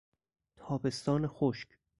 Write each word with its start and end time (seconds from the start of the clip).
تابستان 0.55 1.27
خشک 1.27 1.67